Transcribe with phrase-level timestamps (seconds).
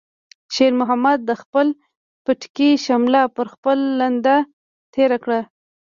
[0.53, 1.67] شېرمحمد د خپل
[2.25, 4.37] پټکي شمله په خپله لنده
[4.93, 5.41] تېره کړه.